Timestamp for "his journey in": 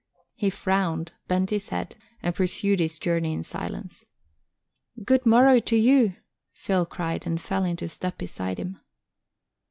2.79-3.43